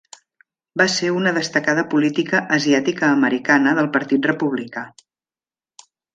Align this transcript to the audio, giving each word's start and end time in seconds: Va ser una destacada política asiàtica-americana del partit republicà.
Va 0.81 0.85
ser 0.93 1.09
una 1.17 1.33
destacada 1.35 1.83
política 1.91 2.41
asiàtica-americana 2.57 3.75
del 3.81 3.91
partit 3.99 4.27
republicà. 4.33 4.85